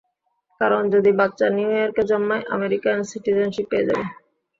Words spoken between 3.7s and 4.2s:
পেয়ে যাবো।